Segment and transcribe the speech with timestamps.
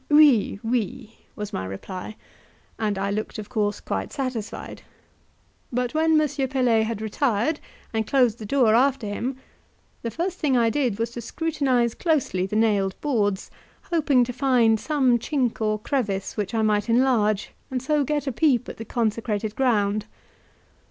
[0.09, 2.15] "Oui, oui," was my reply,
[2.79, 4.81] and I looked of course quite satisfied;
[5.71, 6.27] but when M.
[6.47, 7.59] Pelet had retired
[7.93, 9.35] and closed the door after him,
[10.01, 13.51] the first thing I did was to scrutinize closely the nailed boards,
[13.91, 18.31] hoping to find some chink or crevice which I might enlarge, and so get a
[18.31, 20.07] peep at the consecrated ground.